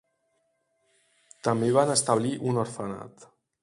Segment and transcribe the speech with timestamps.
[1.49, 3.33] També van establir un orfenat.